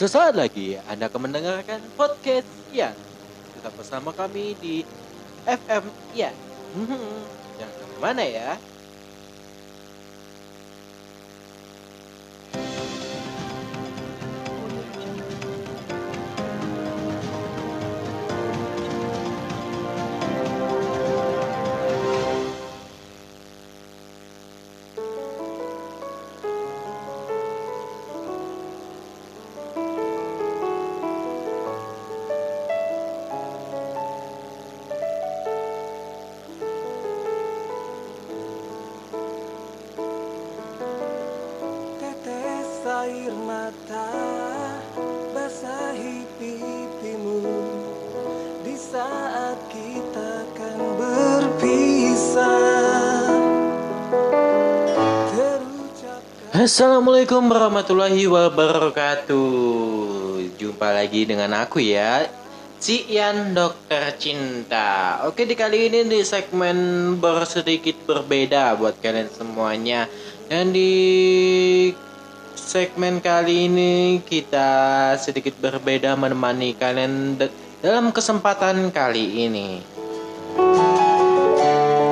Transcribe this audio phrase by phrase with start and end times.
[0.00, 2.96] Sesaat lagi Anda akan mendengarkan podcast Ian.
[3.52, 4.80] Tetap bersama kami di
[5.44, 6.32] FM Ian.
[7.60, 8.56] Jangan ke mana ya.
[56.60, 59.42] Assalamualaikum warahmatullahi wabarakatuh.
[60.54, 62.30] Jumpa lagi dengan aku ya,
[62.78, 65.26] Si Ian Dokter Cinta.
[65.26, 70.06] Oke di kali ini di segmen bersedikit berbeda buat kalian semuanya.
[70.46, 71.90] Dan di
[72.54, 77.34] segmen kali ini kita sedikit berbeda menemani kalian
[77.82, 79.99] dalam kesempatan kali ini.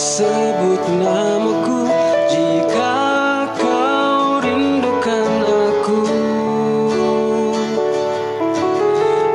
[0.00, 1.84] Sebut namaku.
[2.32, 2.96] Jika
[3.52, 6.00] kau rindukan aku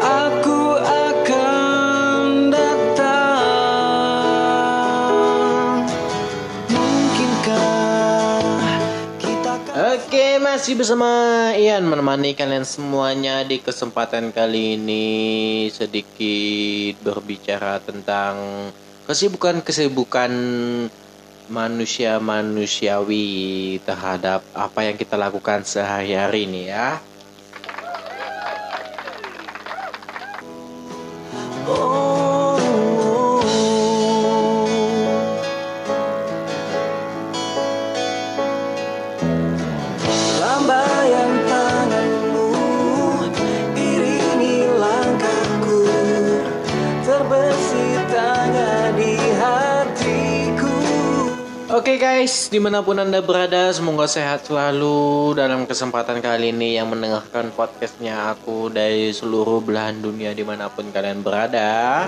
[0.02, 3.06] Aku akan datang.
[6.74, 7.62] Mungkinkah
[9.22, 18.74] kita Oke, masih bersama Ian menemani kalian semuanya di kesempatan kali ini sedikit berbicara tentang
[19.06, 20.31] kesibukan-kesibukan
[21.50, 26.97] manusia manusiawi terhadap apa yang kita lakukan sehari-hari ini ya.
[51.95, 56.91] Oke guys, di mana pun anda berada, semoga sehat selalu dalam kesempatan kali ini yang
[56.91, 62.03] mendengarkan podcastnya aku dari seluruh belahan dunia di mana pun kalian berada.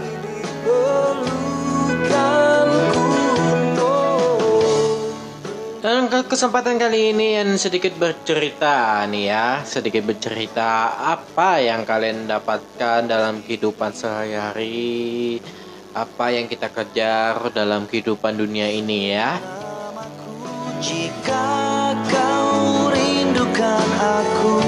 [5.80, 12.28] Dalam ke- kesempatan kali ini yang sedikit bercerita nih ya, sedikit bercerita apa yang kalian
[12.28, 15.40] dapatkan dalam kehidupan sehari-hari,
[15.96, 19.57] apa yang kita kejar dalam kehidupan dunia ini ya.
[20.78, 24.62] Jika kau rindukan aku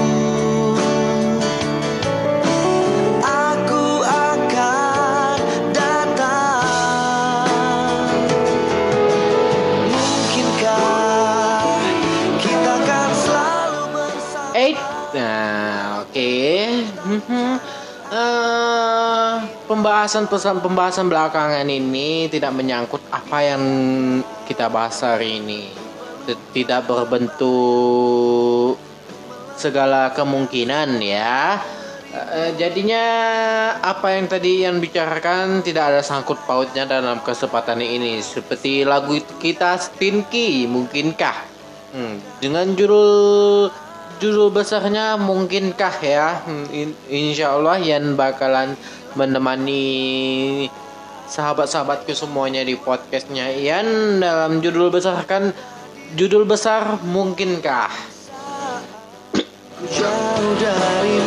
[3.22, 5.38] Aku akan
[5.70, 6.66] datang
[9.86, 11.62] Mungkinkah
[12.42, 14.74] kita akan selalu bersama Eh,
[15.14, 16.34] nah oke.
[17.06, 17.50] Mhm.
[18.10, 19.32] Eh,
[19.70, 23.62] pembahasan pembahasan belakangan ini tidak menyangkut apa yang
[24.50, 25.79] kita bahas hari ini.
[26.28, 28.76] Tidak berbentuk
[29.56, 31.60] segala kemungkinan ya.
[32.10, 33.04] Eh, jadinya
[33.78, 38.18] apa yang tadi yang bicarakan tidak ada sangkut pautnya dalam kesempatan ini.
[38.18, 41.36] Seperti lagu kita Stinky, mungkinkah?
[41.94, 43.70] Hmm, dengan judul
[44.18, 46.42] judul besarnya mungkinkah ya?
[46.42, 48.74] Hmm, in- insya Allah yang bakalan
[49.14, 50.66] menemani
[51.30, 55.54] sahabat-sahabatku semuanya di podcastnya Ian dalam judul besar kan
[56.14, 57.90] judul besar mungkinkah?
[59.90, 61.19] jauh darimu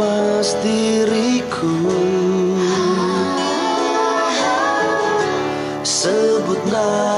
[0.00, 1.76] lepas diriku.
[5.84, 7.09] Sebutlah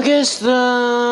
[0.00, 0.24] Oke,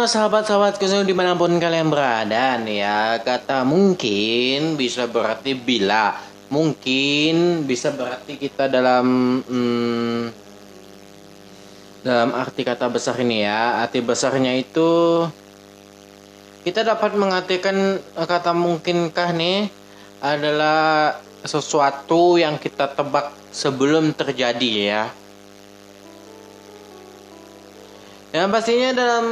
[0.08, 6.16] sahabat-sahabatku semua di mana pun kalian berada nih ya Kata mungkin bisa berarti bila.
[6.48, 9.04] Mungkin bisa berarti kita dalam
[9.44, 10.32] hmm,
[12.00, 13.84] Dalam arti kata besar ini ya.
[13.84, 15.28] Arti besarnya itu
[16.64, 19.68] Kita dapat mengartikan kata mungkinkah nih
[20.24, 21.12] Adalah
[21.44, 25.04] sesuatu yang kita tebak sebelum terjadi ya
[28.38, 29.26] yang pastinya dalam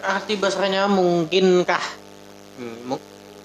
[0.00, 1.84] arti besarnya mungkinkah?
[2.56, 2.96] Hmm,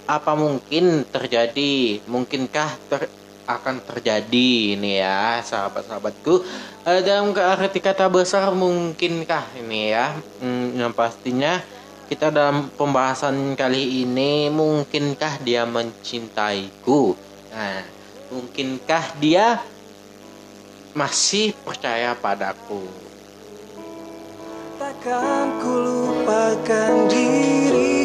[0.07, 1.99] apa mungkin terjadi?
[2.07, 3.11] Mungkinkah ter-
[3.43, 6.39] akan terjadi ini ya sahabat-sahabatku?
[6.87, 10.15] Eh, dalam arti kata besar mungkinkah ini ya?
[10.39, 11.59] Hmm, yang pastinya
[12.07, 17.19] kita dalam pembahasan kali ini mungkinkah dia mencintaiku?
[17.51, 17.83] Nah
[18.31, 19.59] mungkinkah dia
[20.95, 23.07] masih percaya padaku
[24.97, 27.96] Takkan ku lupakan dirimu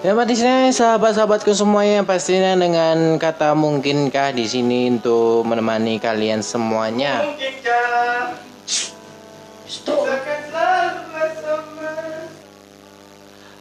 [0.00, 7.20] Ya di sini sahabat-sahabatku semuanya pastinya dengan kata mungkinkah di sini untuk menemani kalian semuanya.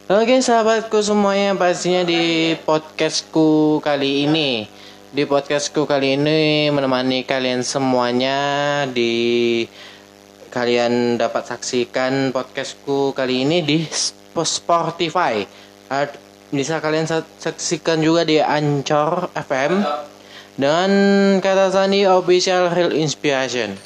[0.08, 4.66] Oke sahabatku semuanya pastinya di podcastku kali ini
[5.12, 8.40] Di podcastku kali ini menemani kalian semuanya
[8.90, 9.68] Di
[10.50, 15.46] Kalian dapat saksikan podcastku kali ini di Sp- Spotify
[16.50, 19.86] Bisa kalian sa- saksikan juga di Anchor FM
[20.60, 20.90] Dengan
[21.40, 23.78] kata sandi official real inspiration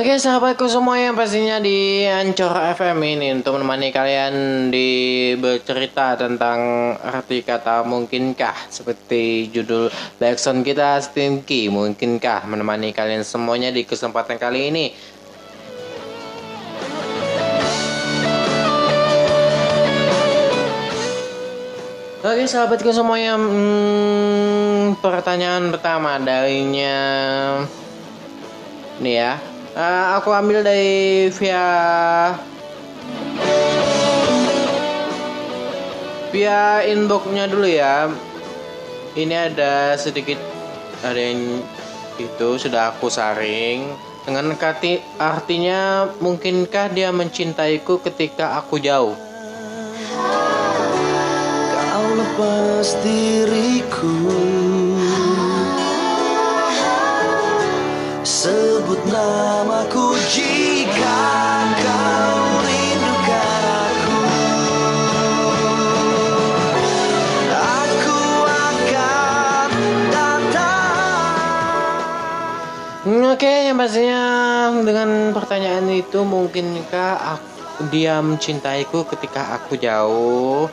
[0.00, 4.32] Oke sahabatku semua yang pastinya di Ancor FM ini untuk menemani kalian
[4.72, 4.88] di
[5.36, 8.72] bercerita tentang arti kata mungkinkah?
[8.72, 14.86] Seperti judul backsound kita Stinky mungkinkah menemani kalian semuanya di kesempatan kali ini?
[22.24, 26.96] Oke sahabatku semuanya hmm, pertanyaan pertama darinya
[29.04, 31.66] nih ya Eh, aku ambil dari via
[36.34, 38.10] via inboxnya dulu ya.
[39.14, 40.38] Ini ada sedikit
[41.06, 41.62] ada yang
[42.18, 43.94] itu sudah aku saring
[44.26, 49.14] dengan kati artinya mungkinkah dia mencintaiku ketika aku jauh?
[51.78, 54.18] Kau lepas diriku
[58.40, 61.20] Sebut namaku jika
[61.76, 64.20] kau rindukan aku
[67.52, 69.70] Aku akan
[70.08, 71.36] datang
[73.28, 74.24] Oke, yang pastinya
[74.88, 80.64] dengan pertanyaan itu mungkinkah aku, dia mencintaiku ketika aku jauh?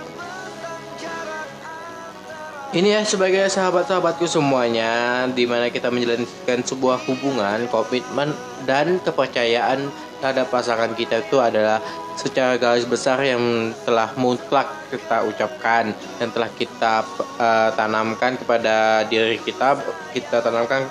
[2.67, 8.35] Ini ya sebagai sahabat-sahabatku semuanya, di mana kita menjalankan sebuah hubungan, komitmen
[8.67, 9.87] dan kepercayaan
[10.19, 11.79] terhadap pasangan kita itu adalah
[12.19, 17.07] secara garis besar yang telah mutlak kita ucapkan dan telah kita
[17.39, 19.79] eh, tanamkan kepada diri kita,
[20.11, 20.83] kita tanamkan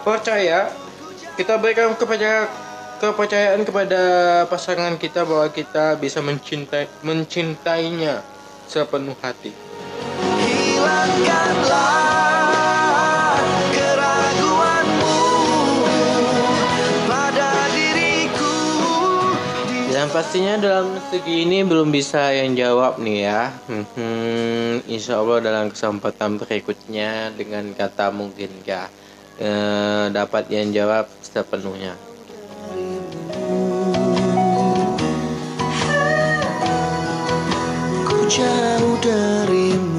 [0.00, 0.72] percaya
[1.36, 2.48] kita berikan kepada
[3.04, 4.00] kepercayaan kepada
[4.48, 8.24] pasangan kita bahwa kita bisa mencintai mencintainya
[8.64, 9.69] sepenuh hati.
[20.00, 23.52] Dan pastinya dalam segi ini belum bisa yang jawab nih ya.
[23.68, 28.88] Hmm, insya Allah dalam kesempatan berikutnya dengan kata mungkinkah
[29.36, 32.00] eh, dapat yang jawab sepenuhnya.
[38.08, 39.89] Ku jauh darimu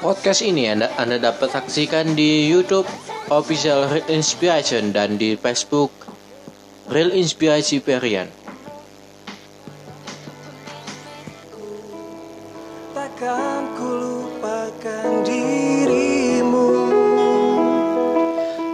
[0.00, 2.88] Podcast ini Anda, Anda dapat saksikan di YouTube
[3.28, 5.92] Official Real Inspiration dan di Facebook
[6.88, 8.32] Real Inspirasi Perian.
[12.96, 16.68] Takkan ku lupakan dirimu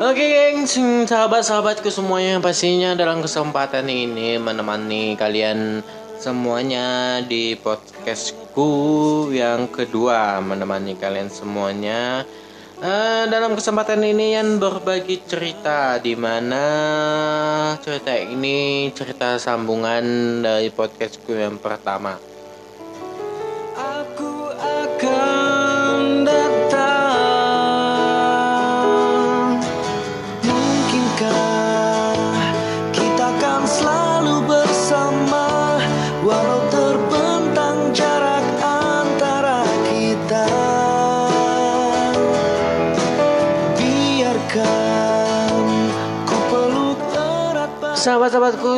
[0.06, 0.62] Oke geng,
[1.10, 5.82] sahabat-sahabatku semuanya pastinya dalam kesempatan ini menemani kalian
[6.22, 7.58] semuanya di
[8.56, 12.24] podcastku yang kedua menemani kalian semuanya
[12.76, 16.60] Eh, dalam kesempatan ini yang berbagi cerita di mana
[17.80, 20.04] cerita ini cerita sambungan
[20.44, 22.35] dari podcastku yang pertama.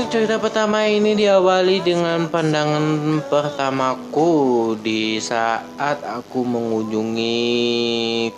[0.07, 7.43] Cerita pertama ini diawali dengan pandangan pertamaku di saat aku mengunjungi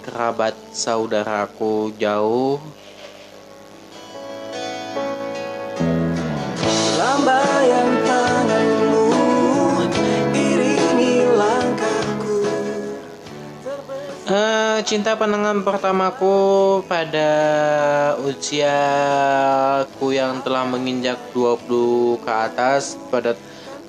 [0.00, 2.79] kerabat saudaraku jauh.
[14.80, 17.30] Cinta pandangan pertamaku pada
[18.24, 23.36] usiaku yang telah menginjak 20 ke atas pada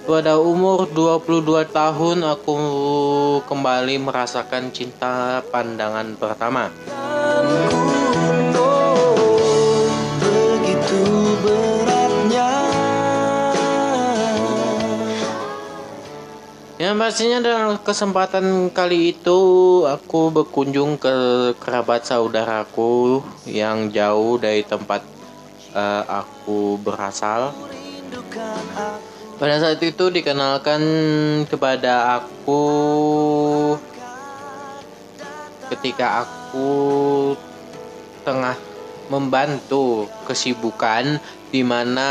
[0.03, 2.55] pada umur 22 tahun aku
[3.47, 6.73] kembali merasakan cinta pandangan pertama.
[16.81, 19.37] Yang pastinya dalam kesempatan kali itu
[19.85, 21.13] aku berkunjung ke
[21.61, 25.05] kerabat saudaraku yang jauh dari tempat
[25.77, 27.53] eh, aku berasal.
[29.37, 30.81] Pada saat itu dikenalkan
[31.45, 32.65] kepada aku
[35.69, 36.73] ketika aku
[38.25, 38.57] tengah
[39.05, 41.21] membantu kesibukan
[41.53, 42.09] di mana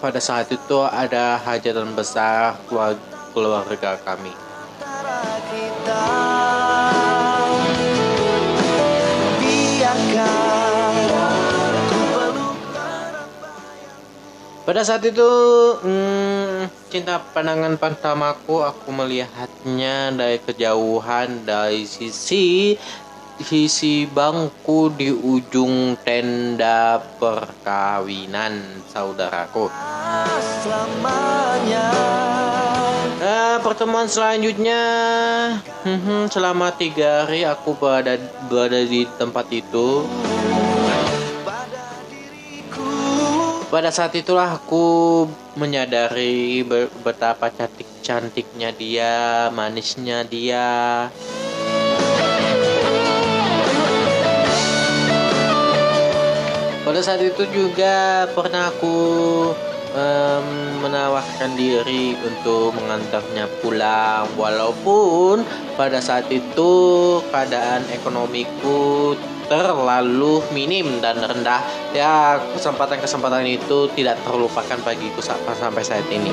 [0.00, 4.32] pada saat itu ada hajatan besar keluar- keluarga kami.
[14.62, 15.26] Pada saat itu
[15.82, 22.78] hmm, cinta pandangan pertamaku aku melihatnya dari kejauhan dari sisi
[23.42, 29.66] sisi bangku di ujung tenda perkawinan saudaraku.
[30.62, 31.90] selamanya
[33.60, 34.82] pertemuan selanjutnya.
[35.84, 40.06] Mhm, selama tiga hari aku berada berada di tempat itu.
[43.72, 45.24] Pada saat itulah aku
[45.56, 46.60] menyadari
[47.00, 51.08] betapa cantik cantiknya dia manisnya dia.
[56.82, 59.00] Pada saat itu juga pernah aku
[59.92, 60.46] em,
[60.80, 64.28] menawarkan diri untuk mengantarnya pulang.
[64.36, 65.44] Walaupun
[65.76, 66.72] pada saat itu
[67.28, 69.14] keadaan ekonomiku
[69.52, 71.60] terlalu minim dan rendah.
[71.92, 76.32] Ya kesempatan-kesempatan itu tidak terlupakan bagiku sampai saat ini.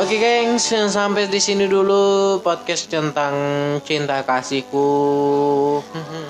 [0.00, 3.36] Oke gengs, sampai di sini dulu podcast tentang
[3.84, 4.88] cinta kasihku.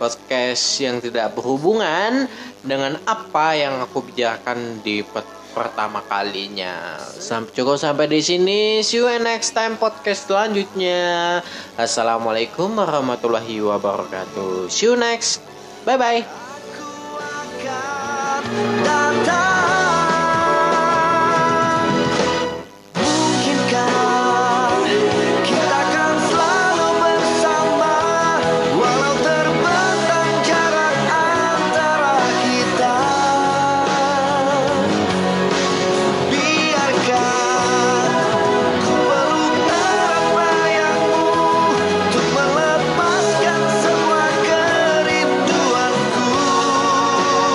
[0.00, 2.24] Podcast yang tidak berhubungan
[2.64, 5.04] dengan apa yang aku bicarakan di
[5.52, 6.96] pertama kalinya.
[7.20, 8.80] Sampai cukup sampai di sini.
[8.80, 11.40] See you next time podcast selanjutnya.
[11.76, 14.72] Assalamualaikum warahmatullahi wabarakatuh.
[14.72, 15.44] See you next.
[15.84, 16.24] Bye bye.